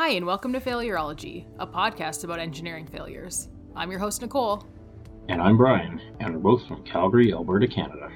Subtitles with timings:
[0.00, 3.48] Hi, and welcome to Failurology, a podcast about engineering failures.
[3.76, 4.66] I'm your host, Nicole.
[5.28, 8.10] And I'm Brian, and we're both from Calgary, Alberta, Canada.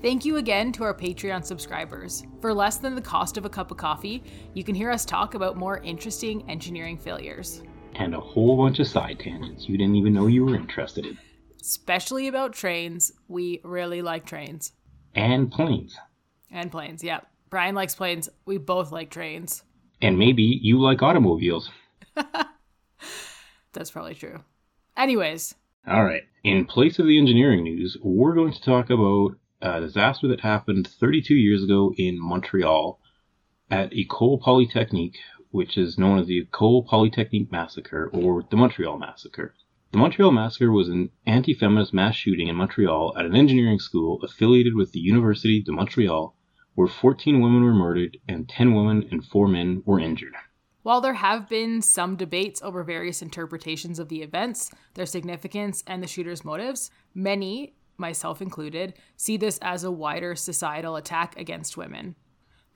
[0.00, 2.24] Thank you again to our Patreon subscribers.
[2.40, 4.24] For less than the cost of a cup of coffee,
[4.54, 7.62] you can hear us talk about more interesting engineering failures.
[7.96, 11.18] And a whole bunch of side tangents you didn't even know you were interested in.
[11.60, 13.12] Especially about trains.
[13.28, 14.72] We really like trains.
[15.14, 15.98] And planes.
[16.50, 17.20] And planes, yeah.
[17.50, 18.30] Brian likes planes.
[18.46, 19.64] We both like trains.
[20.00, 21.70] And maybe you like automobiles.
[23.72, 24.40] That's probably true.
[24.96, 25.54] Anyways.
[25.86, 26.22] All right.
[26.44, 30.86] In place of the engineering news, we're going to talk about a disaster that happened
[30.86, 33.00] 32 years ago in Montreal
[33.70, 35.18] at Ecole Polytechnique,
[35.50, 39.54] which is known as the Ecole Polytechnique Massacre or the Montreal Massacre.
[39.90, 44.22] The Montreal Massacre was an anti feminist mass shooting in Montreal at an engineering school
[44.22, 46.36] affiliated with the University de Montreal,
[46.78, 50.34] where 14 women were murdered and 10 women and 4 men were injured.
[50.84, 56.00] While there have been some debates over various interpretations of the events, their significance, and
[56.00, 62.14] the shooter's motives, many, myself included, see this as a wider societal attack against women.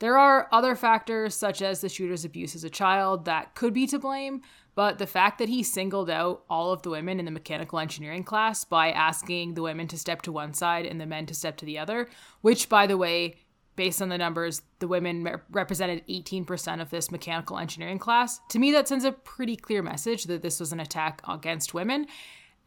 [0.01, 3.87] There are other factors, such as the shooter's abuse as a child, that could be
[3.87, 4.43] to blame,
[4.75, 8.25] but the fact that he singled out all of the women in the mechanical engineering
[8.25, 11.57] class by asking the women to step to one side and the men to step
[11.59, 13.37] to the other, which, by the way,
[13.77, 18.41] based on the numbers, the women represented 18% of this mechanical engineering class.
[18.51, 22.07] To me, that sends a pretty clear message that this was an attack against women.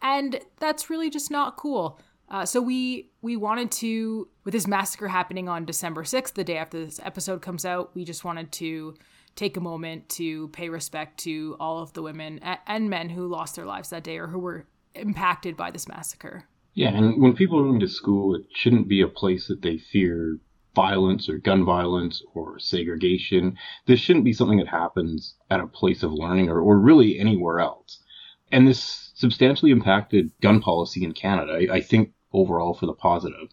[0.01, 1.99] And that's really just not cool.
[2.27, 6.57] Uh, so we we wanted to, with this massacre happening on December 6th, the day
[6.57, 8.95] after this episode comes out, we just wanted to
[9.35, 13.55] take a moment to pay respect to all of the women and men who lost
[13.55, 16.45] their lives that day or who were impacted by this massacre.
[16.73, 19.77] Yeah, and when people are going to school, it shouldn't be a place that they
[19.77, 20.39] fear
[20.75, 23.57] violence or gun violence or segregation.
[23.85, 27.59] This shouldn't be something that happens at a place of learning or, or really anywhere
[27.59, 27.99] else.
[28.51, 33.49] And this substantially impacted gun policy in Canada, I, I think overall for the positive.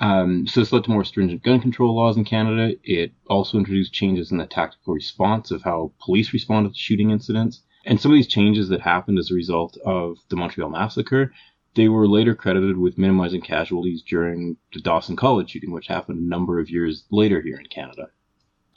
[0.00, 2.74] Um, so this led to more stringent gun control laws in Canada.
[2.84, 7.62] It also introduced changes in the tactical response of how police responded to shooting incidents.
[7.84, 11.32] And some of these changes that happened as a result of the Montreal massacre
[11.78, 16.28] they were later credited with minimizing casualties during the Dawson College shooting, which happened a
[16.28, 18.08] number of years later here in Canada.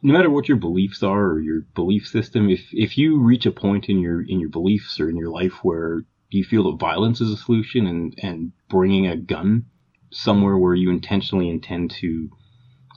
[0.04, 3.52] No matter what your beliefs are or your belief system, if, if you reach a
[3.52, 7.22] point in your in your beliefs or in your life where you feel that violence
[7.22, 9.66] is a solution and, and bringing a gun
[10.12, 12.30] somewhere where you intentionally intend to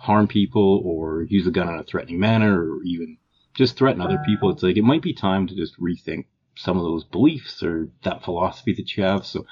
[0.00, 3.16] harm people or use a gun in a threatening manner or even
[3.54, 6.26] just threaten other people, it's like it might be time to just rethink
[6.56, 9.25] some of those beliefs or that philosophy that you have.
[9.25, 9.47] So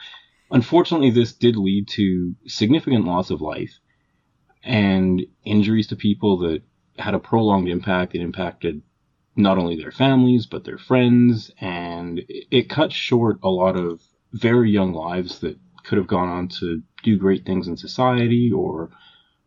[0.52, 3.78] Unfortunately, this did lead to significant loss of life
[4.62, 6.62] and injuries to people that
[6.98, 8.14] had a prolonged impact.
[8.14, 8.82] It impacted
[9.34, 14.02] not only their families, but their friends, and it cut short a lot of
[14.32, 18.90] very young lives that could have gone on to do great things in society or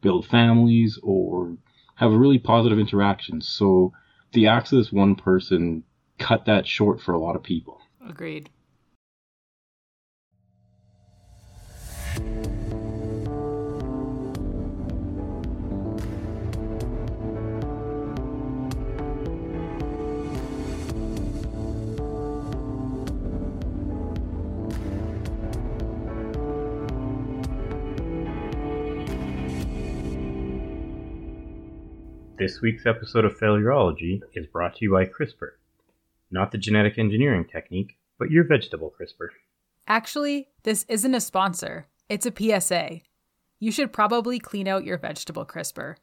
[0.02, 1.56] build families or
[1.96, 3.48] have really positive interactions.
[3.48, 3.94] So
[4.34, 5.84] the acts of this one person
[6.18, 7.80] cut that short for a lot of people.
[8.08, 8.50] Agreed.
[32.46, 35.54] This week's episode of Failurology is brought to you by CRISPR.
[36.30, 39.34] Not the genetic engineering technique, but your vegetable crisper.
[39.88, 43.02] Actually, this isn't a sponsor, it's a PSA.
[43.60, 45.98] You should probably clean out your vegetable crisper.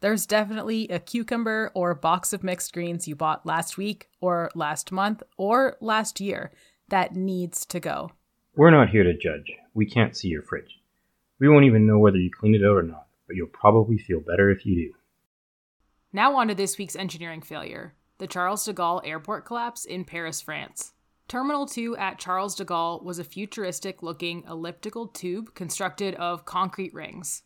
[0.00, 4.90] There's definitely a cucumber or box of mixed greens you bought last week, or last
[4.90, 6.50] month, or last year
[6.88, 8.10] that needs to go.
[8.56, 9.52] We're not here to judge.
[9.74, 10.80] We can't see your fridge.
[11.38, 14.18] We won't even know whether you cleaned it out or not, but you'll probably feel
[14.18, 14.94] better if you do.
[16.14, 20.40] Now, on to this week's engineering failure the Charles de Gaulle airport collapse in Paris,
[20.40, 20.92] France.
[21.26, 26.94] Terminal 2 at Charles de Gaulle was a futuristic looking elliptical tube constructed of concrete
[26.94, 27.42] rings.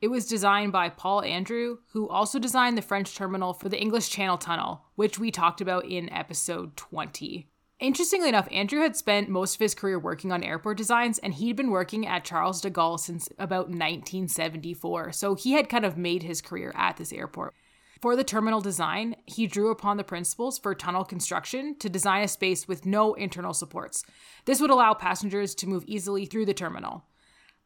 [0.00, 4.10] It was designed by Paul Andreu, who also designed the French terminal for the English
[4.10, 7.48] Channel Tunnel, which we talked about in episode 20.
[7.78, 11.54] Interestingly enough, Andreu had spent most of his career working on airport designs, and he'd
[11.54, 16.24] been working at Charles de Gaulle since about 1974, so he had kind of made
[16.24, 17.54] his career at this airport.
[18.00, 22.28] For the terminal design, he drew upon the principles for tunnel construction to design a
[22.28, 24.04] space with no internal supports.
[24.44, 27.04] This would allow passengers to move easily through the terminal.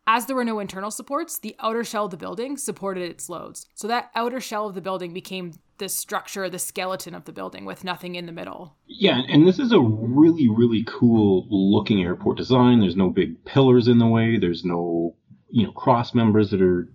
[0.06, 3.66] As there were no internal supports, the outer shell of the building supported its loads.
[3.74, 7.64] So that outer shell of the building became the structure, the skeleton of the building
[7.64, 8.76] with nothing in the middle.
[8.86, 12.80] Yeah, and this is a really, really cool looking airport design.
[12.80, 14.38] There's no big pillars in the way.
[14.38, 15.14] There's no,
[15.50, 16.88] you know, cross members that are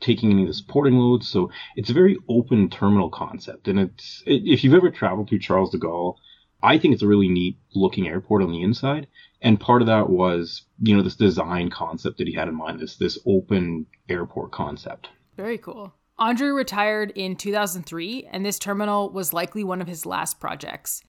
[0.00, 1.28] taking any of the supporting loads.
[1.28, 3.68] So it's a very open terminal concept.
[3.68, 6.16] And it's, if you've ever traveled through Charles de Gaulle,
[6.62, 9.06] I think it's a really neat looking airport on the inside.
[9.40, 12.80] And part of that was, you know, this design concept that he had in mind,
[12.80, 15.08] this, this open airport concept.
[15.36, 15.94] Very cool.
[16.18, 21.02] Andreu retired in 2003, and this terminal was likely one of his last projects.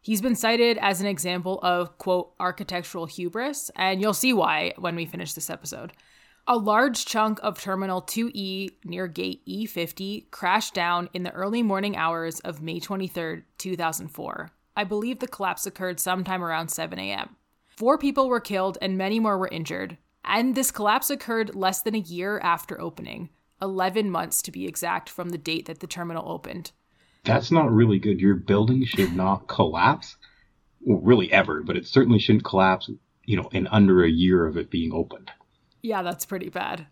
[0.00, 4.94] He's been cited as an example of, quote, architectural hubris, and you'll see why when
[4.94, 5.92] we finish this episode.
[6.46, 11.96] A large chunk of Terminal 2E near Gate E50 crashed down in the early morning
[11.96, 14.50] hours of May 23, 2004.
[14.76, 17.36] I believe the collapse occurred sometime around 7 a.m.
[17.66, 21.94] Four people were killed and many more were injured, and this collapse occurred less than
[21.94, 23.30] a year after opening.
[23.62, 26.72] 11 months to be exact from the date that the terminal opened.
[27.24, 28.20] That's not really good.
[28.20, 30.18] Your building should not collapse,
[30.82, 32.90] well, really ever, but it certainly shouldn't collapse,
[33.24, 35.30] you know, in under a year of it being opened.
[35.84, 36.86] Yeah, that's pretty bad.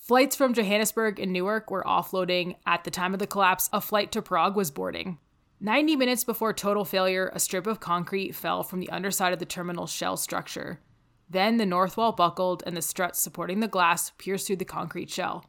[0.00, 2.56] Flights from Johannesburg and Newark were offloading.
[2.66, 5.18] At the time of the collapse, a flight to Prague was boarding.
[5.60, 9.44] 90 minutes before total failure, a strip of concrete fell from the underside of the
[9.44, 10.80] terminal's shell structure.
[11.28, 15.08] Then the north wall buckled and the struts supporting the glass pierced through the concrete
[15.08, 15.44] shell.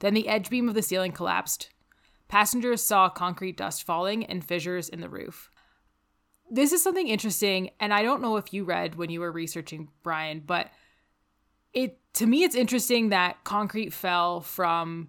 [0.00, 1.70] Then the edge beam of the ceiling collapsed.
[2.26, 5.50] Passengers saw concrete dust falling and fissures in the roof.
[6.50, 9.90] This is something interesting, and I don't know if you read when you were researching
[10.02, 10.68] Brian, but
[11.74, 15.08] it to me it's interesting that concrete fell from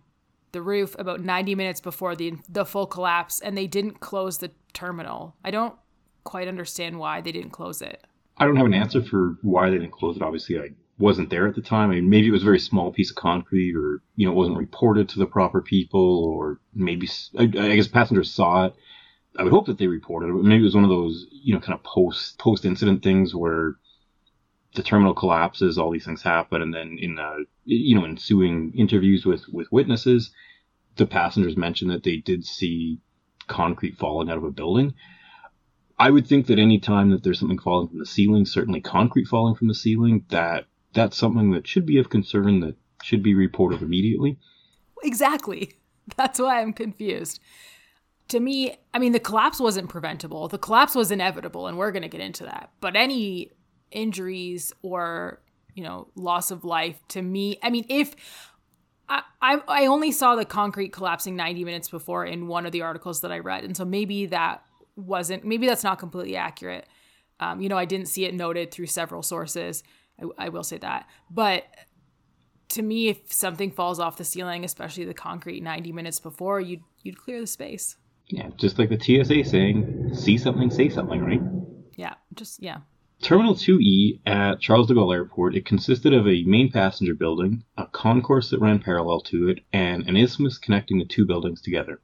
[0.53, 4.51] the roof about 90 minutes before the the full collapse and they didn't close the
[4.73, 5.35] terminal.
[5.43, 5.75] I don't
[6.23, 8.05] quite understand why they didn't close it.
[8.37, 10.23] I don't have an answer for why they didn't close it.
[10.23, 11.91] Obviously, I wasn't there at the time.
[11.91, 14.35] I mean, maybe it was a very small piece of concrete, or you know, it
[14.35, 18.75] wasn't reported to the proper people, or maybe I, I guess passengers saw it.
[19.37, 21.53] I would hope that they reported it, but maybe it was one of those you
[21.53, 23.75] know kind of post post incident things where
[24.75, 29.25] the terminal collapses, all these things happen, and then in uh, you know ensuing interviews
[29.25, 30.31] with with witnesses,
[30.95, 32.99] the passengers mentioned that they did see
[33.47, 34.93] concrete falling out of a building.
[35.99, 39.27] I would think that any time that there's something falling from the ceiling, certainly concrete
[39.27, 43.35] falling from the ceiling, that that's something that should be of concern that should be
[43.35, 44.37] reported immediately.
[45.03, 45.73] Exactly.
[46.17, 47.39] That's why I'm confused.
[48.29, 50.47] To me, I mean, the collapse wasn't preventable.
[50.47, 52.71] The collapse was inevitable, and we're going to get into that.
[52.79, 53.51] But any
[53.93, 55.41] injuries or,
[55.73, 58.15] you know, loss of life, to me, I mean, if
[59.09, 62.81] I, I, I only saw the concrete collapsing 90 minutes before in one of the
[62.81, 63.63] articles that I read.
[63.63, 64.63] And so maybe that
[64.95, 66.87] wasn't, maybe that's not completely accurate.
[67.39, 69.83] Um, you know, I didn't see it noted through several sources.
[70.21, 71.07] I, I will say that.
[71.29, 71.65] But
[72.69, 76.81] to me, if something falls off the ceiling, especially the concrete 90 minutes before, you'd
[77.03, 77.97] you'd clear the space.
[78.27, 81.41] Yeah, just like the TSA saying, see something, say something, right?
[81.95, 82.77] Yeah, just yeah.
[83.23, 87.85] Terminal 2E at Charles de Gaulle Airport, it consisted of a main passenger building, a
[87.85, 92.01] concourse that ran parallel to it, and an isthmus connecting the two buildings together.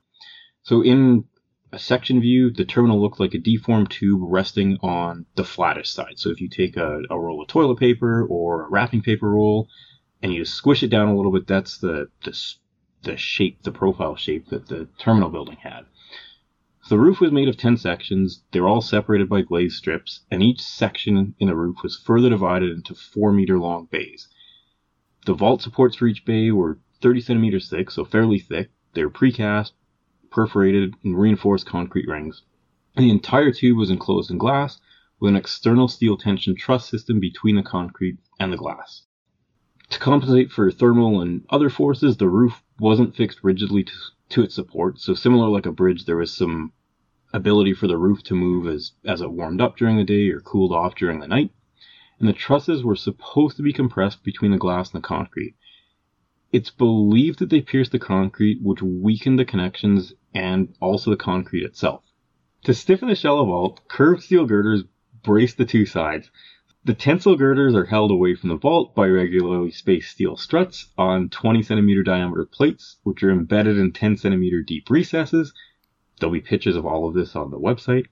[0.63, 1.25] So in
[1.74, 6.18] a section view, the terminal looked like a deformed tube resting on the flattest side.
[6.18, 9.68] So if you take a, a roll of toilet paper or a wrapping paper roll
[10.24, 12.56] and you squish it down a little bit, that's the, the,
[13.04, 15.86] the shape, the profile shape that the terminal building had.
[16.89, 18.41] The roof was made of 10 sections.
[18.51, 22.31] They were all separated by glazed strips, and each section in the roof was further
[22.31, 24.27] divided into 4 meter long bays.
[25.27, 28.72] The vault supports for each bay were 30 centimeters thick, so fairly thick.
[28.96, 29.74] They were precast,
[30.31, 32.41] perforated and reinforced concrete rings.
[32.96, 34.81] And the entire tube was enclosed in glass
[35.19, 39.05] with an external steel tension truss system between the concrete and the glass.
[39.91, 43.93] To compensate for thermal and other forces, the roof wasn't fixed rigidly to,
[44.29, 46.74] to its support, so similar like a bridge, there was some
[47.33, 50.39] ability for the roof to move as, as it warmed up during the day or
[50.39, 51.51] cooled off during the night.
[52.19, 55.55] And the trusses were supposed to be compressed between the glass and the concrete.
[56.51, 61.63] It's believed that they pierced the concrete, which weakened the connections and also the concrete
[61.63, 62.03] itself.
[62.63, 64.83] To stiffen the shell of vault, curved steel girders
[65.24, 66.29] brace the two sides.
[66.83, 71.29] The tensile girders are held away from the vault by regularly spaced steel struts on
[71.29, 75.53] 20 centimeter diameter plates, which are embedded in 10 centimeter deep recesses.
[76.19, 78.07] There'll be pictures of all of this on the website.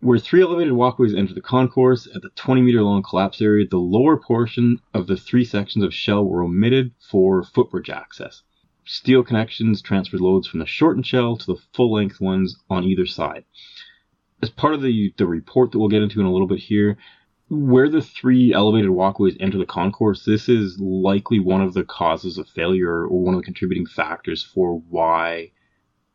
[0.00, 3.76] Where three elevated walkways enter the concourse at the 20 meter long collapse area, the
[3.76, 8.42] lower portion of the three sections of shell were omitted for footbridge access.
[8.84, 13.06] Steel connections transferred loads from the shortened shell to the full length ones on either
[13.06, 13.44] side.
[14.42, 16.98] As part of the, the report that we'll get into in a little bit here,
[17.48, 22.38] where the three elevated walkways enter the concourse, this is likely one of the causes
[22.38, 25.52] of failure or one of the contributing factors for why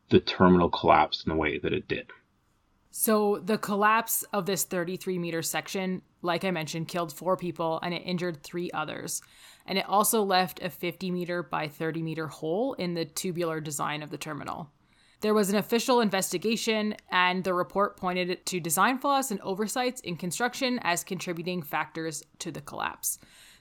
[0.09, 2.11] the terminal collapsed in the way that it did.
[2.89, 7.93] So, the collapse of this 33 meter section, like I mentioned, killed four people and
[7.93, 9.21] it injured three others.
[9.67, 14.01] And it also left a 50 meter by 30 meter hole in the tubular design
[14.01, 14.71] of the terminal.
[15.21, 20.15] There was an official investigation, and the report pointed to design flaws and oversights in
[20.15, 23.17] construction as contributing factors to the collapse.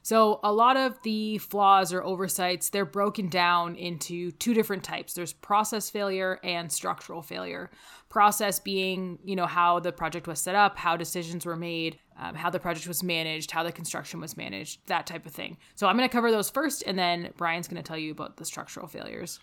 [0.06, 5.14] So, a lot of the flaws or oversights, they're broken down into two different types.
[5.14, 7.72] There's process failure and structural failure.
[8.08, 12.36] Process being, you know, how the project was set up, how decisions were made, um,
[12.36, 15.56] how the project was managed, how the construction was managed, that type of thing.
[15.74, 18.36] So, I'm going to cover those first, and then Brian's going to tell you about
[18.36, 19.40] the structural failures.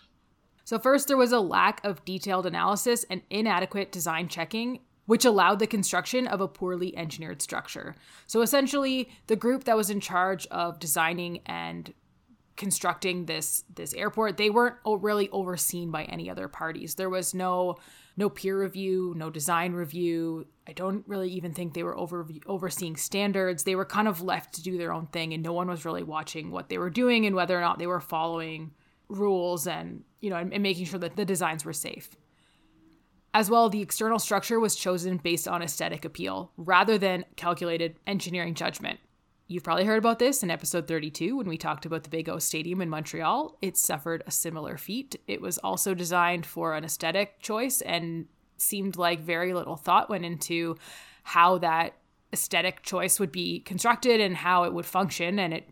[0.64, 5.60] So, first, there was a lack of detailed analysis and inadequate design checking which allowed
[5.60, 7.96] the construction of a poorly engineered structure.
[8.26, 11.94] So essentially, the group that was in charge of designing and
[12.56, 16.96] constructing this this airport, they weren't really overseen by any other parties.
[16.96, 17.78] There was no
[18.16, 20.46] no peer review, no design review.
[20.68, 23.64] I don't really even think they were over overseeing standards.
[23.64, 26.04] They were kind of left to do their own thing, and no one was really
[26.04, 28.72] watching what they were doing and whether or not they were following
[29.10, 32.16] rules and you know and, and making sure that the designs were safe.
[33.36, 38.54] As well, the external structure was chosen based on aesthetic appeal rather than calculated engineering
[38.54, 39.00] judgment.
[39.48, 42.38] You've probably heard about this in episode 32 when we talked about the Big O
[42.38, 43.58] Stadium in Montreal.
[43.62, 45.16] It suffered a similar feat.
[45.28, 50.26] It was also designed for an aesthetic choice and seemed like very little thought went
[50.26, 50.78] into
[51.24, 51.98] how that
[52.32, 55.40] aesthetic choice would be constructed and how it would function.
[55.40, 55.68] And it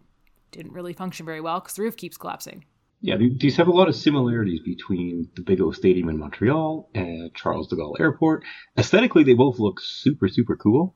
[0.52, 2.66] didn't really function very well because the roof keeps collapsing.
[3.04, 7.34] Yeah, these have a lot of similarities between the Big O Stadium in Montreal and
[7.34, 8.44] Charles de Gaulle Airport.
[8.78, 10.96] Aesthetically, they both look super, super cool.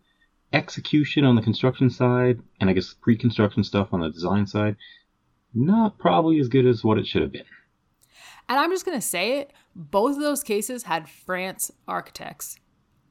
[0.53, 4.75] Execution on the construction side, and I guess pre construction stuff on the design side,
[5.55, 7.45] not probably as good as what it should have been.
[8.47, 12.57] And I'm just going to say it both of those cases had France architects.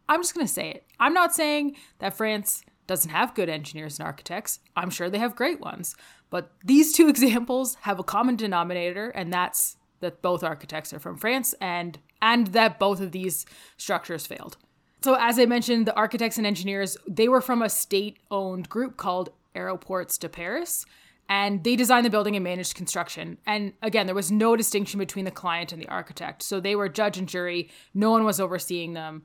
[0.08, 0.86] I'm just going to say it.
[1.00, 4.60] I'm not saying that France doesn't have good engineers and architects.
[4.76, 5.96] I'm sure they have great ones.
[6.34, 11.16] But these two examples have a common denominator, and that's that both architects are from
[11.16, 14.56] France and and that both of these structures failed.
[15.02, 19.30] So as I mentioned, the architects and engineers, they were from a state-owned group called
[19.54, 20.84] Aéroports de Paris,
[21.28, 23.38] and they designed the building and managed construction.
[23.46, 26.42] And again, there was no distinction between the client and the architect.
[26.42, 29.22] So they were judge and jury, no one was overseeing them.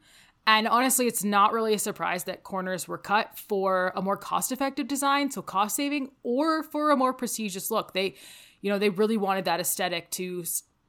[0.49, 4.51] And honestly, it's not really a surprise that corners were cut for a more cost
[4.51, 7.93] effective design, so cost saving, or for a more prestigious look.
[7.93, 8.15] They,
[8.61, 10.43] you know, they really wanted that aesthetic to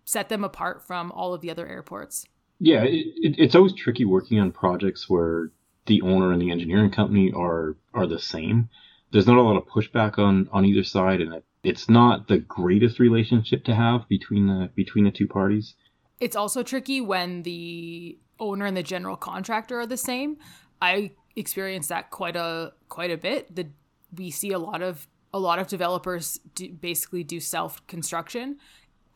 [0.07, 2.25] set them apart from all of the other airports.
[2.59, 5.50] Yeah, it, it, it's always tricky working on projects where
[5.85, 8.71] the owner and the engineering company are are the same.
[9.12, 12.38] There's not a lot of pushback on on either side, and it, it's not the
[12.38, 15.75] greatest relationship to have between the between the two parties.
[16.19, 20.39] It's also tricky when the owner and the general contractor are the same.
[20.83, 23.55] I experience that quite a quite a bit.
[23.55, 23.69] The
[24.17, 28.59] we see a lot of a lot of developers do, basically do self construction.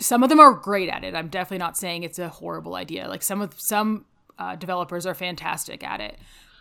[0.00, 1.14] Some of them are great at it.
[1.14, 3.08] I'm definitely not saying it's a horrible idea.
[3.08, 4.04] Like some of some
[4.38, 6.18] uh, developers are fantastic at it,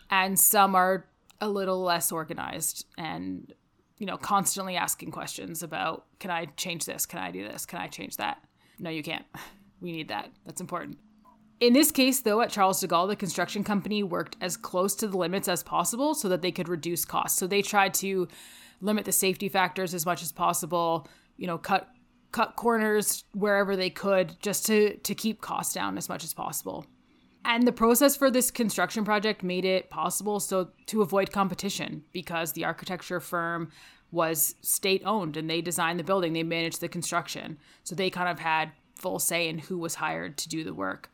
[0.09, 1.07] and some are
[1.41, 3.53] a little less organized and
[3.97, 7.05] you know constantly asking questions about can I change this?
[7.05, 7.65] Can I do this?
[7.65, 8.41] Can I change that?
[8.79, 9.25] No, you can't.
[9.81, 10.31] We need that.
[10.45, 10.97] That's important.
[11.59, 15.07] In this case, though, at Charles de Gaulle, the construction company worked as close to
[15.07, 17.39] the limits as possible so that they could reduce costs.
[17.39, 18.27] So they tried to
[18.81, 21.07] limit the safety factors as much as possible,
[21.37, 21.89] you know, cut
[22.31, 26.85] cut corners wherever they could just to to keep costs down as much as possible.
[27.45, 32.53] And the process for this construction project made it possible so to avoid competition because
[32.53, 33.69] the architecture firm
[34.11, 37.57] was state owned and they designed the building, they managed the construction.
[37.83, 41.09] So they kind of had full say in who was hired to do the work.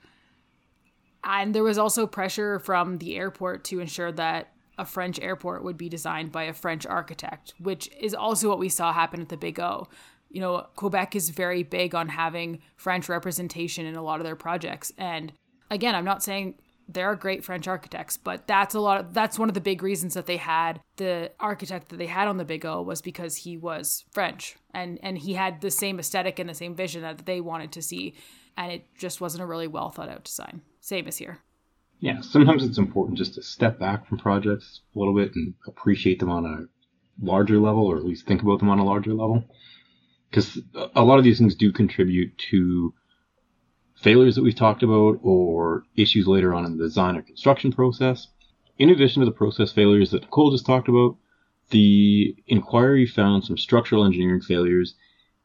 [1.23, 5.77] And there was also pressure from the airport to ensure that a French airport would
[5.77, 9.37] be designed by a French architect, which is also what we saw happen at the
[9.37, 9.87] Big O.
[10.29, 14.37] You know, Quebec is very big on having French representation in a lot of their
[14.37, 14.93] projects.
[14.97, 15.33] And
[15.69, 16.55] again, I'm not saying
[16.87, 19.83] there are great French architects, but that's a lot of, that's one of the big
[19.83, 23.35] reasons that they had the architect that they had on the Big O was because
[23.37, 27.25] he was French and and he had the same aesthetic and the same vision that
[27.25, 28.15] they wanted to see
[28.59, 30.61] and it just wasn't a really well thought out design.
[30.81, 31.39] Same as here.
[32.01, 36.19] Yeah, sometimes it's important just to step back from projects a little bit and appreciate
[36.19, 36.65] them on a
[37.25, 39.45] larger level, or at least think about them on a larger level.
[40.29, 40.59] Because
[40.95, 42.93] a lot of these things do contribute to
[43.95, 48.27] failures that we've talked about or issues later on in the design or construction process.
[48.77, 51.17] In addition to the process failures that Nicole just talked about,
[51.69, 54.95] the inquiry found some structural engineering failures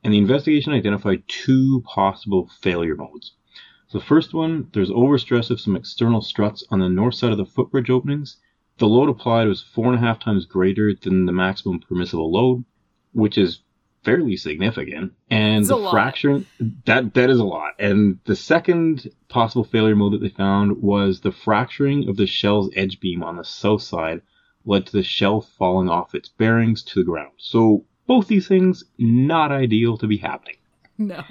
[0.04, 3.32] and the investigation identified two possible failure modes.
[3.88, 7.38] So the first one, there's overstress of some external struts on the north side of
[7.38, 8.36] the footbridge openings.
[8.78, 12.64] The load applied was four and a half times greater than the maximum permissible load,
[13.12, 13.60] which is
[14.04, 15.12] fairly significant.
[15.30, 15.92] And It's the lot.
[15.92, 16.46] fracturing
[16.84, 17.72] that that is a lot.
[17.78, 22.70] And the second possible failure mode that they found was the fracturing of the shell's
[22.76, 24.20] edge beam on the south side
[24.66, 27.32] led to the shell falling off its bearings to the ground.
[27.38, 30.56] So both these things not ideal to be happening.
[30.98, 31.22] No.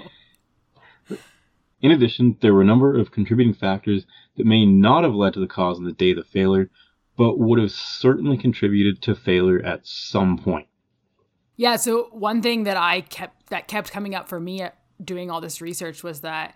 [1.80, 5.40] In addition, there were a number of contributing factors that may not have led to
[5.40, 6.70] the cause on the day of the failure,
[7.16, 10.66] but would have certainly contributed to failure at some point.
[11.56, 14.66] Yeah, so one thing that I kept that kept coming up for me
[15.02, 16.54] doing all this research was that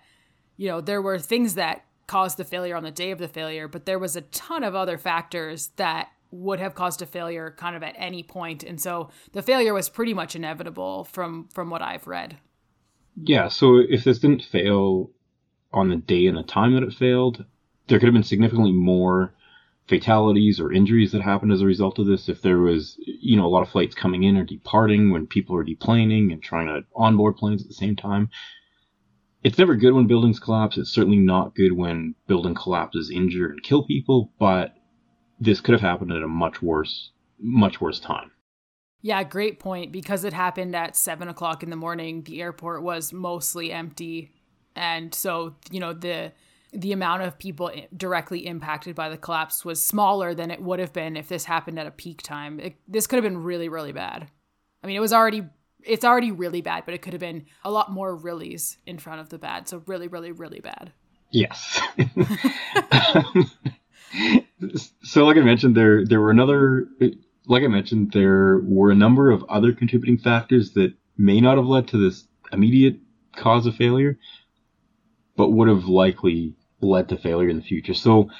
[0.58, 3.68] you know, there were things that caused the failure on the day of the failure,
[3.68, 7.74] but there was a ton of other factors that would have caused a failure kind
[7.76, 8.26] of at any.
[8.66, 12.36] And so the failure was pretty much inevitable from from what I've read.
[13.16, 15.10] Yeah, so if this didn't fail
[15.72, 17.44] on the day and the time that it failed,
[17.88, 19.34] there could have been significantly more
[19.88, 22.28] fatalities or injuries that happened as a result of this.
[22.28, 25.56] If there was, you know, a lot of flights coming in or departing when people
[25.56, 28.28] are deplaning and trying to onboard planes at the same time.
[29.42, 30.76] It's never good when buildings collapse.
[30.76, 34.74] It's certainly not good when building collapses, injure and kill people, but
[35.40, 38.30] this could have happened at a much worse, much worse time.
[39.00, 39.92] Yeah, great point.
[39.92, 44.32] Because it happened at seven o'clock in the morning, the airport was mostly empty,
[44.74, 46.32] and so you know the
[46.72, 50.92] the amount of people directly impacted by the collapse was smaller than it would have
[50.92, 52.60] been if this happened at a peak time.
[52.60, 54.28] It, this could have been really, really bad.
[54.82, 55.44] I mean, it was already
[55.84, 59.20] it's already really bad, but it could have been a lot more reallys in front
[59.20, 59.68] of the bad.
[59.68, 60.92] So really, really, really bad.
[61.30, 61.80] Yes.
[65.02, 66.88] so, like I mentioned, there there were another,
[67.46, 71.66] like I mentioned, there were a number of other contributing factors that may not have
[71.66, 72.98] led to this immediate
[73.36, 74.18] cause of failure,
[75.36, 77.94] but would have likely led to failure in the future.
[77.94, 78.30] So,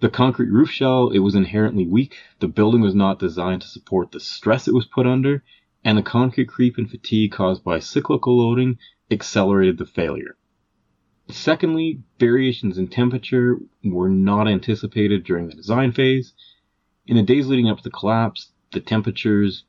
[0.00, 2.16] the concrete roof shell it was inherently weak.
[2.40, 5.42] The building was not designed to support the stress it was put under,
[5.84, 8.78] and the concrete creep and fatigue caused by cyclical loading
[9.10, 10.36] accelerated the failure.
[11.28, 16.32] Secondly, variations in temperature were not anticipated during the design phase.
[17.06, 19.64] In the days leading up to the collapse, the temperatures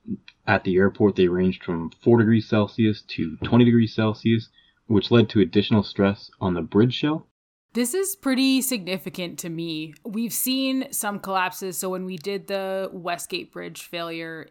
[0.45, 4.49] at the airport they ranged from 4 degrees Celsius to 20 degrees Celsius,
[4.87, 7.27] which led to additional stress on the bridge shell.
[7.73, 9.93] This is pretty significant to me.
[10.03, 11.77] We've seen some collapses.
[11.77, 14.47] So when we did the Westgate Bridge failure,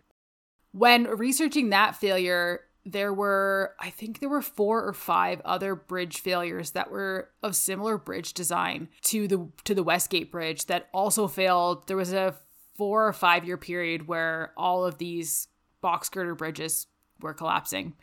[0.73, 6.20] when researching that failure, there were, I think there were four or five other bridge
[6.20, 11.27] failures that were of similar bridge design to the to the Westgate Bridge that also
[11.27, 11.88] failed.
[11.88, 12.37] There was a
[12.77, 15.49] four or five year period where all of these
[15.81, 16.87] box girder bridges
[17.20, 17.94] were collapsing.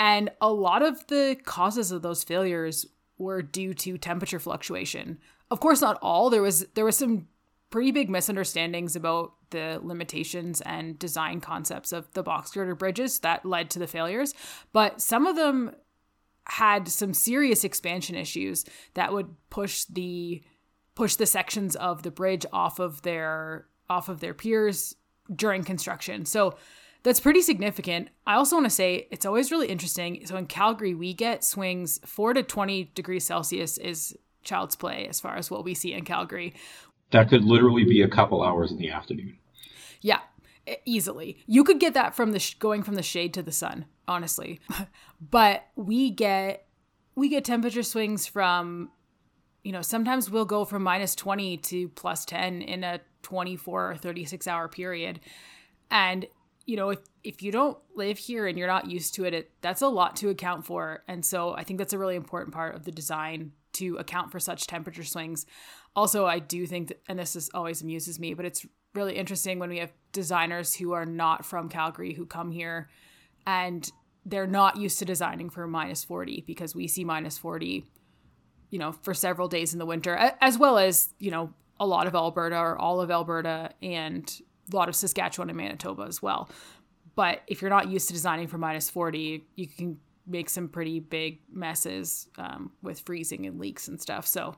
[0.00, 2.84] And a lot of the causes of those failures
[3.18, 5.18] were due to temperature fluctuation.
[5.50, 6.30] Of course, not all.
[6.30, 7.28] There was there was some
[7.70, 13.44] pretty big misunderstandings about the limitations and design concepts of the box girder bridges that
[13.44, 14.34] led to the failures,
[14.72, 15.74] but some of them
[16.48, 20.42] had some serious expansion issues that would push the
[20.94, 24.94] push the sections of the bridge off of their off of their piers
[25.34, 26.24] during construction.
[26.24, 26.56] So
[27.02, 28.08] that's pretty significant.
[28.26, 30.24] I also want to say it's always really interesting.
[30.26, 35.20] So in Calgary, we get swings 4 to 20 degrees Celsius is child's play as
[35.20, 36.54] far as what we see in Calgary.
[37.10, 39.38] That could literally be a couple hours in the afternoon.
[40.00, 40.20] Yeah,
[40.84, 41.38] easily.
[41.46, 44.60] You could get that from the sh- going from the shade to the sun, honestly.
[45.20, 46.66] but we get
[47.14, 48.90] we get temperature swings from
[49.66, 53.96] you know, sometimes we'll go from minus 20 to plus 10 in a 24 or
[53.96, 55.18] 36 hour period.
[55.90, 56.26] And
[56.66, 59.50] you know, if if you don't live here and you're not used to it, it
[59.62, 61.02] that's a lot to account for.
[61.08, 64.38] And so I think that's a really important part of the design to account for
[64.38, 65.46] such temperature swings.
[65.96, 69.58] Also, I do think that, and this is always amuses me, but it's really interesting
[69.58, 72.88] when we have designers who are not from Calgary who come here
[73.46, 73.90] and
[74.24, 77.84] they're not used to designing for minus 40 because we see minus 40
[78.70, 82.06] you know for several days in the winter as well as you know a lot
[82.06, 84.40] of alberta or all of alberta and
[84.72, 86.48] a lot of saskatchewan and manitoba as well.
[87.14, 90.98] But if you're not used to designing for minus 40 you can make some pretty
[90.98, 94.26] big messes um, with freezing and leaks and stuff.
[94.26, 94.56] So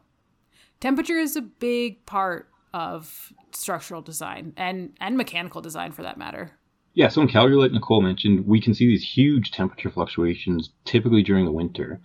[0.81, 6.53] temperature is a big part of structural design and and mechanical design for that matter
[6.95, 11.23] Yeah, so in Calgary, like Nicole mentioned, we can see these huge temperature fluctuations typically
[11.23, 12.01] during the winter.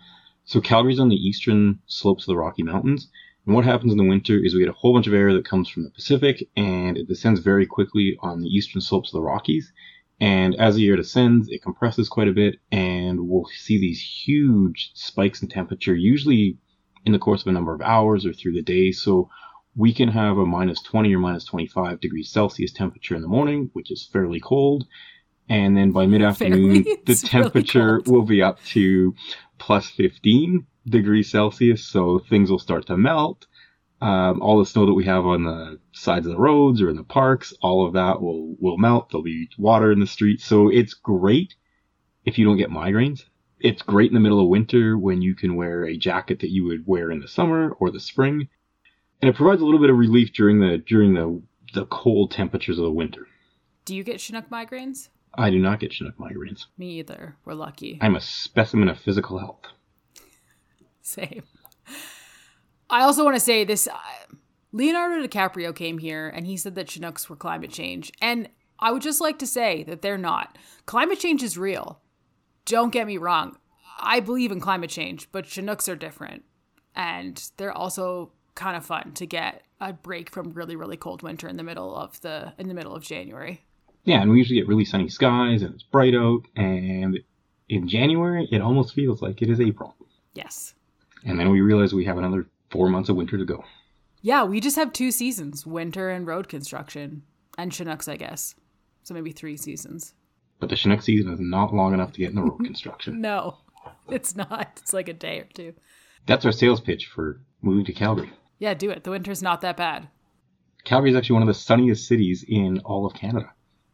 [0.46, 3.10] So Calgary's on the eastern slopes of the Rocky Mountains.
[3.46, 5.46] And what happens in the winter is we get a whole bunch of air that
[5.46, 9.22] comes from the Pacific and it descends very quickly on the eastern slopes of the
[9.22, 9.72] Rockies.
[10.20, 14.92] And as the air descends, it compresses quite a bit and we'll see these huge
[14.94, 16.58] spikes in temperature, usually
[17.06, 18.92] in the course of a number of hours or through the day.
[18.92, 19.30] So
[19.76, 23.70] we can have a minus 20 or minus 25 degrees Celsius temperature in the morning,
[23.74, 24.86] which is fairly cold.
[25.50, 29.16] And then by mid afternoon, the temperature really will be up to
[29.58, 31.84] plus 15 degrees Celsius.
[31.84, 33.48] So things will start to melt.
[34.02, 36.98] Um, all the snow that we have on the sides of the roads or in
[36.98, 39.10] the parks, all of that will, will melt.
[39.10, 40.44] There'll be water in the streets.
[40.44, 41.56] So it's great
[42.26, 43.24] if you don't get migraines.
[43.63, 46.65] It's great in the middle of winter when you can wear a jacket that you
[46.65, 48.49] would wear in the summer or the spring.
[49.21, 51.41] And it provides a little bit of relief during the during the
[51.73, 53.26] the cold temperatures of the winter.
[53.86, 55.08] Do you get Chinook migraines?
[55.36, 56.65] I do not get Chinook migraines.
[56.78, 57.38] Me either.
[57.45, 57.97] We're lucky.
[58.02, 59.62] I'm a specimen of physical health.
[61.02, 61.43] Same.
[62.89, 63.97] I also want to say this uh,
[64.73, 68.12] Leonardo DiCaprio came here and he said that Chinooks were climate change.
[68.21, 68.49] And
[68.80, 70.58] I would just like to say that they're not.
[70.86, 72.02] Climate change is real.
[72.65, 73.58] Don't get me wrong.
[73.99, 76.43] I believe in climate change, but Chinooks are different.
[76.95, 81.47] And they're also kind of fun to get a break from really really cold winter
[81.47, 83.63] in the middle of the in the middle of January.
[84.04, 87.19] Yeah, and we usually get really sunny skies and it's bright out and
[87.67, 89.95] in January it almost feels like it is April.
[90.34, 90.76] Yes.
[91.26, 93.63] And then we realize we have another 4 months of winter to go.
[94.21, 97.23] Yeah, we just have two seasons, winter and road construction
[97.58, 98.56] and Chinooks, I guess.
[99.04, 100.13] So maybe 3 seasons.
[100.63, 103.19] But the Chinook season is not long enough to get in the road construction.
[103.19, 103.58] no.
[104.08, 104.80] It's not.
[104.82, 105.73] It's like a day or two.
[106.26, 108.32] That's our sales pitch for moving to Calgary.
[108.60, 109.04] Yeah, do it.
[109.04, 110.08] The winter's not that bad.
[110.86, 113.52] Calgary is actually one of the sunniest cities in all of Canada.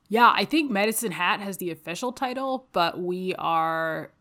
[0.10, 4.12] Yeah, I think Medicine Hat has the official title, but we are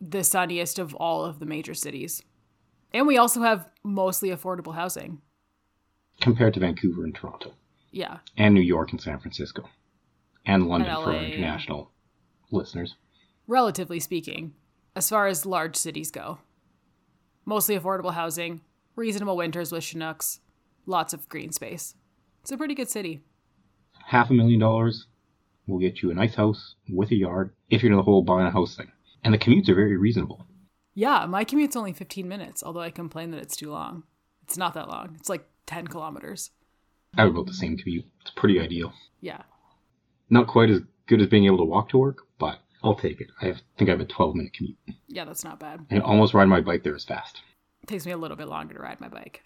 [0.00, 2.22] the sunniest of all of the major cities.
[2.94, 5.20] And we also have mostly affordable housing.
[6.22, 7.52] Compared to Vancouver and Toronto.
[7.90, 8.20] Yeah.
[8.38, 9.68] And New York and San Francisco.
[10.46, 11.90] And London and for our international
[12.50, 12.96] listeners.
[13.46, 14.54] Relatively speaking,
[14.94, 16.38] as far as large cities go.
[17.44, 18.60] Mostly affordable housing,
[18.96, 20.40] reasonable winters with Chinooks,
[20.86, 21.94] lots of green space.
[22.42, 23.22] It's a pretty good city.
[24.06, 25.06] Half a million dollars
[25.66, 28.46] will get you a nice house with a yard if you're in the whole buying
[28.46, 28.90] a house thing.
[29.22, 30.46] And the commutes are very reasonable.
[30.94, 34.04] Yeah, my commute's only 15 minutes, although I complain that it's too long.
[34.42, 35.14] It's not that long.
[35.18, 36.50] It's like 10 kilometers.
[37.16, 38.06] I would go the same commute.
[38.22, 38.92] It's pretty ideal.
[39.20, 39.42] Yeah.
[40.30, 42.26] Not quite as good as being able to walk to work,
[42.82, 43.28] I'll take it.
[43.40, 44.76] I think I have a 12 minute commute.
[45.08, 45.86] Yeah, that's not bad.
[45.90, 47.40] And almost ride my bike there as fast
[47.88, 49.42] takes me a little bit longer to ride my bike.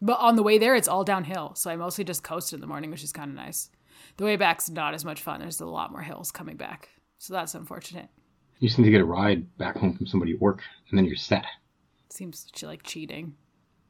[0.00, 1.54] But on the way there, it's all downhill.
[1.56, 3.68] So I mostly just coast in the morning, which is kind of nice.
[4.16, 5.40] The way back's not as much fun.
[5.40, 6.88] There's a lot more hills coming back.
[7.18, 8.08] So that's unfortunate.
[8.60, 11.04] You just need to get a ride back home from somebody at work, and then
[11.04, 11.44] you're set.
[12.10, 13.34] Seems like cheating.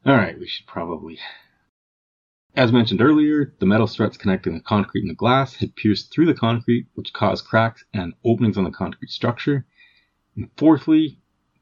[0.07, 1.19] All right, we should probably.
[2.55, 6.27] As mentioned earlier, the metal struts connecting the concrete and the glass had pierced through
[6.27, 9.67] the concrete, which caused cracks and openings on the concrete structure.
[10.35, 11.19] And fourthly,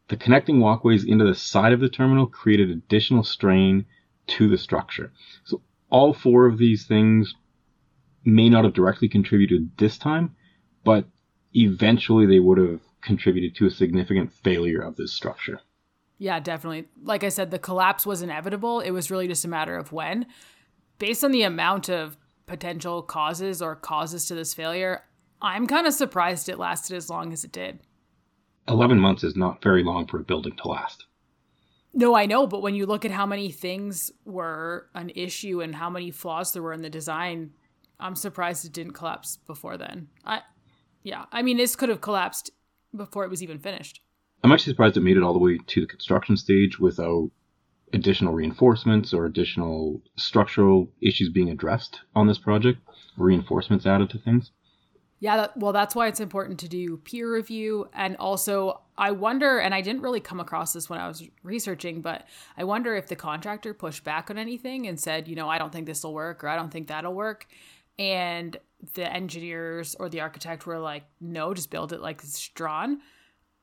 [0.08, 3.86] the connecting walkways into the side of the terminal created additional strain
[4.28, 5.12] to the structure.
[5.44, 7.34] So all four of these things
[8.24, 10.34] may not have directly contributed this time,
[10.84, 11.06] but
[11.54, 15.60] eventually they would have contributed to a significant failure of this structure.
[16.18, 16.86] Yeah, definitely.
[17.02, 18.80] Like I said, the collapse was inevitable.
[18.80, 20.26] It was really just a matter of when.
[20.98, 25.02] Based on the amount of potential causes or causes to this failure,
[25.42, 27.80] I'm kind of surprised it lasted as long as it did.
[28.68, 31.06] 11 months is not very long for a building to last.
[31.92, 35.74] No, I know, but when you look at how many things were an issue and
[35.74, 37.52] how many flaws there were in the design,
[37.98, 40.08] I'm surprised it didn't collapse before then.
[40.24, 40.42] I
[41.02, 42.50] yeah, I mean this could have collapsed
[42.94, 44.00] before it was even finished.
[44.42, 47.30] I'm actually surprised it made it all the way to the construction stage without
[47.92, 52.80] additional reinforcements or additional structural issues being addressed on this project,
[53.16, 54.50] reinforcements added to things.
[55.18, 57.88] Yeah, that, well, that's why it's important to do peer review.
[57.94, 62.02] And also, I wonder, and I didn't really come across this when I was researching,
[62.02, 62.26] but
[62.58, 65.72] I wonder if the contractor pushed back on anything and said, you know, I don't
[65.72, 67.46] think this will work or I don't think that'll work.
[67.98, 68.58] And
[68.92, 73.00] the engineers or the architect were like, no, just build it like it's drawn.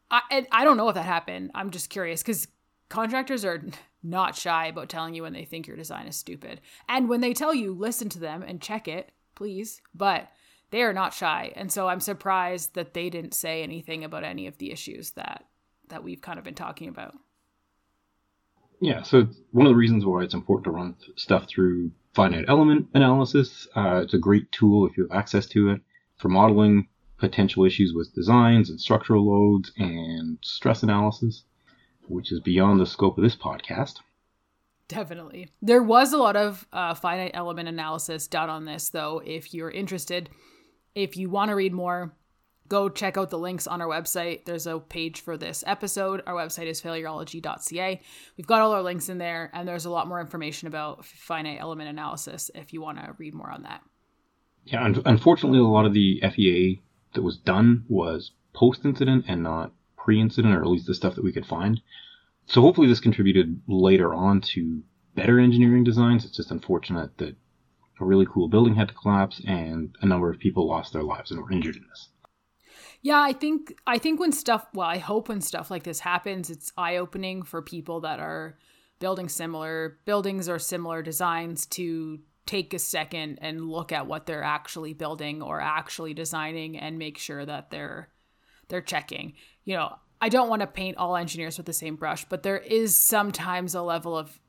[0.09, 1.51] I, I don't know if that happened.
[1.53, 2.47] I'm just curious because
[2.89, 3.63] contractors are
[4.04, 6.62] not shy about telling you when they think your design is stupid.
[6.89, 9.82] And when they tell you, listen to them and check it, please.
[9.96, 10.30] But
[10.72, 11.54] they are not shy.
[11.56, 15.46] And so I'm surprised that they didn't say anything about any of the issues that
[15.89, 17.13] that we've kind of been talking about.
[18.80, 22.88] Yeah, so one of the reasons why it's important to run stuff through finite element
[22.94, 23.68] analysis.
[23.76, 25.82] Uh, it's a great tool if you have access to it
[26.18, 26.88] for modeling
[27.18, 31.44] potential issues with designs and structural loads and stress analysis,
[32.08, 33.96] which is beyond the scope of this podcast.
[34.88, 35.50] Definitely.
[35.62, 39.72] There was a lot of uh, finite element analysis done on this, though, if you're
[39.72, 40.30] interested.
[40.94, 42.13] If you want to read more,
[42.70, 44.46] Go check out the links on our website.
[44.46, 46.24] There's a page for this episode.
[46.26, 48.02] Our website is failurology.ca.
[48.38, 51.60] We've got all our links in there, and there's a lot more information about finite
[51.60, 53.82] element analysis if you want to read more on that.
[54.66, 56.82] Yeah, un- unfortunately, a lot of the FEA
[57.13, 61.16] that was done was post incident and not pre incident, or at least the stuff
[61.16, 61.82] that we could find.
[62.46, 64.84] So hopefully, this contributed later on to
[65.16, 66.26] better engineering designs.
[66.26, 67.36] It's just unfortunate that
[68.00, 71.32] a really cool building had to collapse and a number of people lost their lives
[71.32, 72.10] and were injured in this.
[73.02, 76.50] Yeah, I think I think when stuff well, I hope when stuff like this happens,
[76.50, 78.58] it's eye-opening for people that are
[79.00, 84.44] building similar buildings or similar designs to take a second and look at what they're
[84.44, 88.10] actually building or actually designing and make sure that they're
[88.70, 89.34] they're checking.
[89.65, 92.58] You know, I don't want to paint all engineers with the same brush, but there
[92.58, 94.39] is sometimes a level of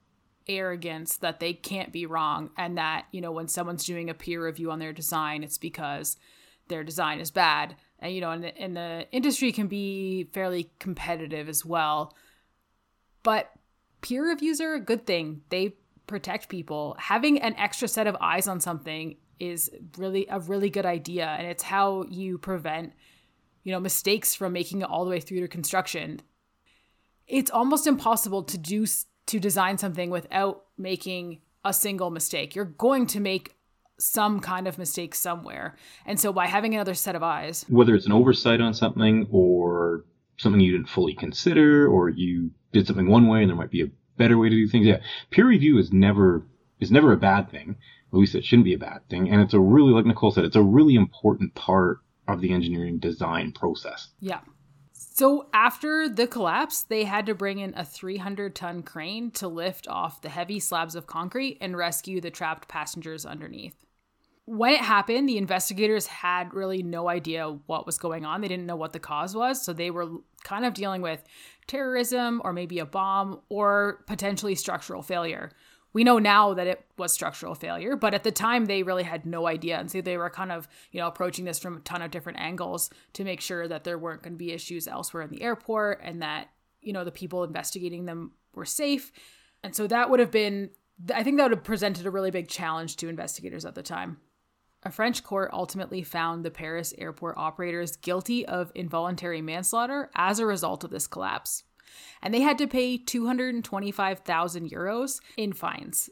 [0.48, 4.44] arrogance that they can't be wrong and that, you know, when someone's doing a peer
[4.44, 6.16] review on their design, it's because
[6.68, 7.76] their design is bad.
[7.98, 12.14] And you know, and the, and the industry can be fairly competitive as well.
[13.22, 13.50] But
[14.00, 15.42] peer reviews are a good thing.
[15.48, 15.74] They
[16.06, 16.96] protect people.
[16.98, 21.46] Having an extra set of eyes on something is really a really good idea and
[21.46, 22.92] it's how you prevent
[23.64, 26.20] you know mistakes from making it all the way through to construction
[27.26, 28.86] it's almost impossible to do
[29.26, 33.56] to design something without making a single mistake you're going to make
[33.98, 38.06] some kind of mistake somewhere and so by having another set of eyes whether it's
[38.06, 40.04] an oversight on something or
[40.36, 43.82] something you didn't fully consider or you did something one way and there might be
[43.82, 44.86] a better way to do things.
[44.86, 45.00] Yeah,
[45.30, 46.46] peer review is never
[46.80, 47.76] is never a bad thing.
[48.12, 49.28] At least it shouldn't be a bad thing.
[49.28, 52.98] And it's a really, like Nicole said, it's a really important part of the engineering
[52.98, 54.08] design process.
[54.20, 54.40] Yeah.
[54.92, 59.86] So after the collapse, they had to bring in a 300 ton crane to lift
[59.86, 63.76] off the heavy slabs of concrete and rescue the trapped passengers underneath.
[64.46, 68.40] When it happened, the investigators had really no idea what was going on.
[68.40, 69.64] They didn't know what the cause was.
[69.64, 70.08] So they were
[70.42, 71.22] kind of dealing with
[71.66, 75.50] terrorism or maybe a bomb or potentially structural failure.
[75.94, 79.24] We know now that it was structural failure, but at the time they really had
[79.24, 79.78] no idea.
[79.78, 82.40] And so they were kind of, you know, approaching this from a ton of different
[82.40, 86.00] angles to make sure that there weren't going to be issues elsewhere in the airport
[86.02, 86.48] and that,
[86.82, 89.12] you know, the people investigating them were safe.
[89.62, 90.70] And so that would have been,
[91.14, 94.18] I think that would have presented a really big challenge to investigators at the time.
[94.82, 100.46] A French court ultimately found the Paris airport operators guilty of involuntary manslaughter as a
[100.46, 101.62] result of this collapse.
[102.22, 106.10] And they had to pay 225,000 euros in fines.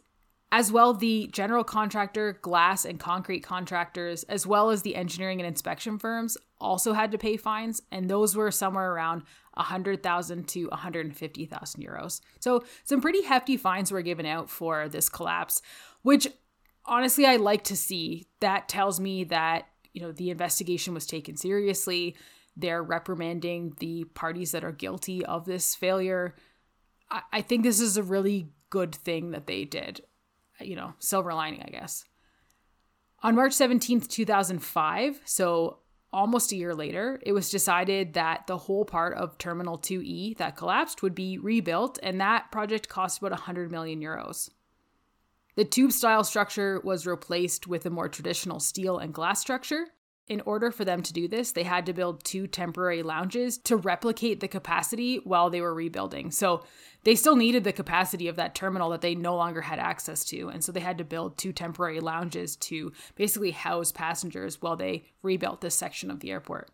[0.54, 5.46] As well, the general contractor, glass and concrete contractors, as well as the engineering and
[5.46, 9.22] inspection firms, also had to pay fines, and those were somewhere around
[9.54, 12.20] 100,000 to 150,000 euros.
[12.40, 15.62] So, some pretty hefty fines were given out for this collapse,
[16.02, 16.28] which
[16.84, 18.26] honestly I like to see.
[18.40, 22.14] That tells me that, you know, the investigation was taken seriously.
[22.56, 26.34] They're reprimanding the parties that are guilty of this failure.
[27.10, 30.02] I, I think this is a really good thing that they did.
[30.60, 32.04] You know, silver lining, I guess.
[33.22, 35.78] On March 17th, 2005, so
[36.12, 40.56] almost a year later, it was decided that the whole part of Terminal 2E that
[40.56, 44.50] collapsed would be rebuilt, and that project cost about 100 million euros.
[45.54, 49.86] The tube style structure was replaced with a more traditional steel and glass structure.
[50.28, 53.76] In order for them to do this, they had to build two temporary lounges to
[53.76, 56.30] replicate the capacity while they were rebuilding.
[56.30, 56.62] So
[57.02, 60.48] they still needed the capacity of that terminal that they no longer had access to.
[60.48, 65.06] And so they had to build two temporary lounges to basically house passengers while they
[65.22, 66.70] rebuilt this section of the airport.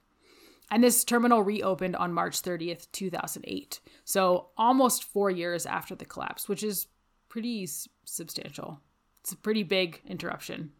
[0.71, 3.81] And this terminal reopened on March 30th, 2008.
[4.05, 6.89] So almost four years after the collapse, which is
[7.31, 7.67] pretty
[8.05, 8.81] substantial.
[9.23, 10.73] It's a pretty big interruption.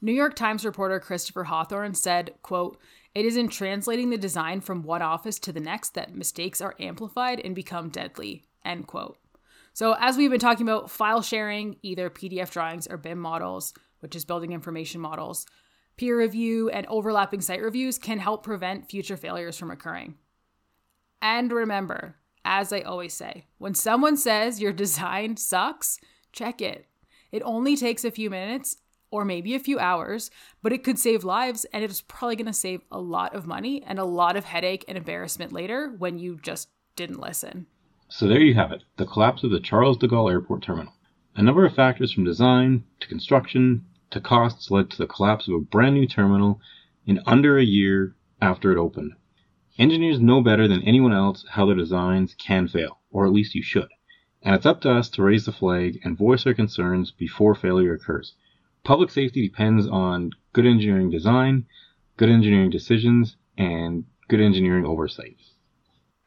[0.00, 2.80] New York Times reporter Christopher Hawthorne said, quote,
[3.14, 6.76] It is in translating the design from one office to the next that mistakes are
[6.78, 9.18] amplified and become deadly, end quote.
[9.72, 14.14] So as we've been talking about file sharing, either PDF drawings or BIM models, which
[14.14, 15.46] is building information models,
[15.96, 20.14] peer review and overlapping site reviews can help prevent future failures from occurring.
[21.20, 25.98] And remember, as I always say, when someone says your design sucks,
[26.32, 26.86] check it.
[27.32, 28.76] It only takes a few minutes
[29.10, 30.30] or maybe a few hours,
[30.62, 33.82] but it could save lives and it's probably going to save a lot of money
[33.86, 37.66] and a lot of headache and embarrassment later when you just didn't listen.
[38.08, 40.94] So there you have it the collapse of the Charles de Gaulle Airport Terminal.
[41.36, 45.54] A number of factors from design to construction to costs led to the collapse of
[45.54, 46.60] a brand new terminal
[47.06, 49.12] in under a year after it opened.
[49.78, 53.62] Engineers know better than anyone else how their designs can fail, or at least you
[53.62, 53.88] should.
[54.42, 57.92] And it's up to us to raise the flag and voice our concerns before failure
[57.92, 58.34] occurs.
[58.88, 61.66] Public safety depends on good engineering design,
[62.16, 65.36] good engineering decisions, and good engineering oversight.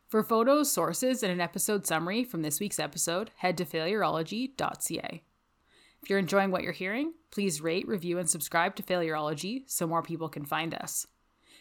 [0.09, 5.23] For photos, sources, and an episode summary from this week's episode, head to failurology.ca.
[6.03, 10.03] If you're enjoying what you're hearing, please rate, review, and subscribe to Failurology so more
[10.03, 11.07] people can find us.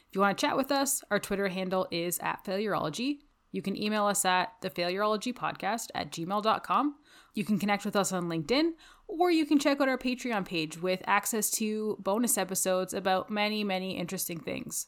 [0.07, 3.21] If you want to chat with us, our Twitter handle is at Failurology.
[3.53, 6.95] You can email us at thefailurologypodcast at gmail.com.
[7.35, 8.73] You can connect with us on LinkedIn,
[9.19, 13.65] or you can check out our Patreon page with access to bonus episodes about many,
[13.65, 14.87] many interesting things.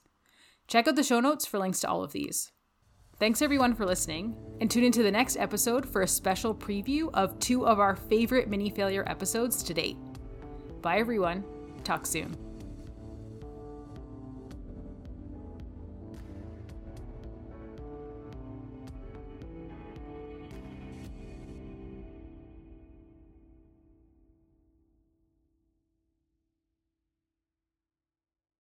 [0.69, 2.53] Check out the show notes for links to all of these.
[3.19, 7.39] Thanks everyone for listening, and tune into the next episode for a special preview of
[7.39, 9.97] two of our favorite mini failure episodes to date.
[10.81, 11.45] Bye everyone.
[11.85, 12.52] Talk soon.